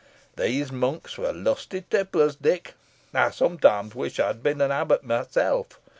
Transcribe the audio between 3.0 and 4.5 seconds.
I sometimes wish I had